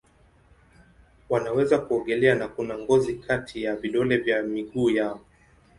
[1.29, 5.25] Wanaweza kuogelea na kuna ngozi kati ya vidole vya miguu yao.